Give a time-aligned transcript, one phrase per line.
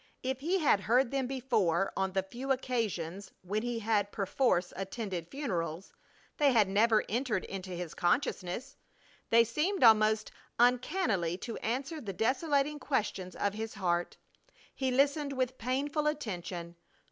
[0.23, 5.27] If he had heard them before on the few occasions when he had perforce attended
[5.29, 5.93] funerals,
[6.37, 8.77] they had never entered into his consciousness.
[9.29, 14.17] They seemed almost uncannily to answer the desolating questions of his heart.
[14.73, 16.77] He listened with painful attention.